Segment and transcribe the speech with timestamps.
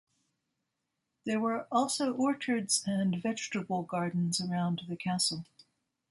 [1.27, 5.45] There were also orchards and vegetable gardens around the castle.